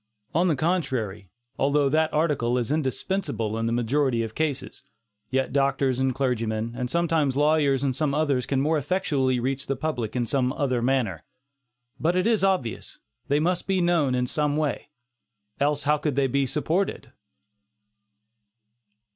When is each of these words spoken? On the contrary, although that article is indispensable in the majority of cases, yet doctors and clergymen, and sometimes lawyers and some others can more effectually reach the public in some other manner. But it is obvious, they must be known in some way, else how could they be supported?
On 0.33 0.47
the 0.47 0.55
contrary, 0.55 1.29
although 1.59 1.87
that 1.87 2.11
article 2.11 2.57
is 2.57 2.71
indispensable 2.71 3.55
in 3.55 3.67
the 3.67 3.71
majority 3.71 4.23
of 4.23 4.33
cases, 4.33 4.81
yet 5.29 5.53
doctors 5.53 5.99
and 5.99 6.15
clergymen, 6.15 6.73
and 6.75 6.89
sometimes 6.89 7.37
lawyers 7.37 7.83
and 7.83 7.95
some 7.95 8.15
others 8.15 8.47
can 8.47 8.59
more 8.61 8.79
effectually 8.79 9.39
reach 9.39 9.67
the 9.67 9.75
public 9.75 10.15
in 10.15 10.25
some 10.25 10.53
other 10.53 10.81
manner. 10.81 11.23
But 11.99 12.15
it 12.15 12.25
is 12.25 12.43
obvious, 12.43 12.97
they 13.27 13.39
must 13.39 13.67
be 13.67 13.79
known 13.79 14.15
in 14.15 14.25
some 14.25 14.57
way, 14.57 14.89
else 15.59 15.83
how 15.83 15.97
could 15.99 16.15
they 16.15 16.25
be 16.25 16.47
supported? 16.47 17.11